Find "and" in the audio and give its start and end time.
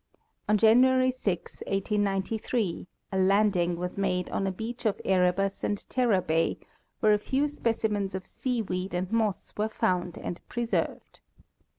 5.63-5.87, 8.95-9.11, 10.17-10.39